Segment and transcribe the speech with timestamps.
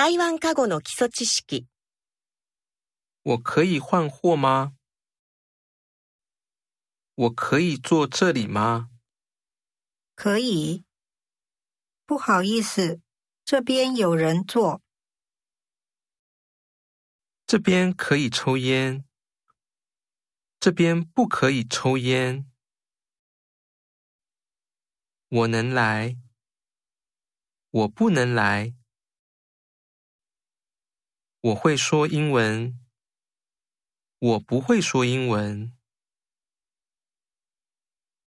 [0.00, 1.66] 台湾家语の基礎知識。
[3.24, 4.76] 我可以换货吗？
[7.16, 8.90] 我可以坐这里吗？
[10.14, 10.84] 可以。
[12.06, 13.00] 不好意思，
[13.44, 14.80] 这边有人坐。
[17.44, 19.04] 这边可以抽烟。
[20.60, 22.46] 这边不可以抽烟。
[25.28, 26.16] 我能来。
[27.72, 28.77] 我不能来。
[31.48, 32.74] 我会说英文。
[34.18, 35.77] 我不会说英文。